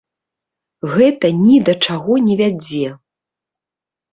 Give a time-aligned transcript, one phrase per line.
[0.95, 2.87] Гэта ні да чаго не вядзе.